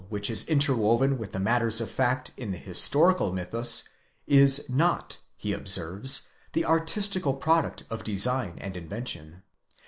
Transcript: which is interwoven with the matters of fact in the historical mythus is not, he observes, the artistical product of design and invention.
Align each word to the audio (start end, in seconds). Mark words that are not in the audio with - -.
which 0.09 0.31
is 0.31 0.47
interwoven 0.47 1.15
with 1.19 1.31
the 1.31 1.39
matters 1.39 1.79
of 1.79 1.87
fact 1.87 2.31
in 2.35 2.49
the 2.49 2.57
historical 2.57 3.31
mythus 3.31 3.83
is 4.25 4.67
not, 4.67 5.19
he 5.37 5.53
observes, 5.53 6.23
the 6.53 6.65
artistical 6.65 7.35
product 7.35 7.83
of 7.91 8.03
design 8.03 8.57
and 8.59 8.75
invention. 8.75 9.43